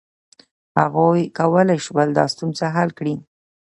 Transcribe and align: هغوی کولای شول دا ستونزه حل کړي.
هغوی 0.79 1.21
کولای 1.37 1.79
شول 1.85 2.07
دا 2.17 2.25
ستونزه 2.33 2.65
حل 2.75 2.89
کړي. 2.97 3.15